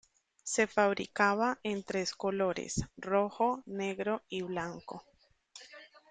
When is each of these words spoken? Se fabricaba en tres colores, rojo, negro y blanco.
Se 0.43 0.65
fabricaba 0.65 1.59
en 1.61 1.83
tres 1.83 2.15
colores, 2.15 2.87
rojo, 2.97 3.61
negro 3.67 4.23
y 4.29 4.41
blanco. 4.41 5.05